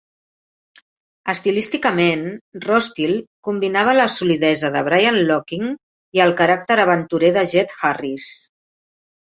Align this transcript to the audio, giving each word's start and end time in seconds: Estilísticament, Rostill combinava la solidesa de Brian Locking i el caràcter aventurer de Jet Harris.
Estilísticament, 1.33 2.23
Rostill 2.65 3.13
combinava 3.49 3.95
la 4.01 4.09
solidesa 4.17 4.73
de 4.79 4.85
Brian 4.91 5.21
Locking 5.29 5.69
i 6.21 6.27
el 6.27 6.37
caràcter 6.43 6.83
aventurer 6.89 7.35
de 7.39 7.49
Jet 7.57 7.79
Harris. 7.85 8.31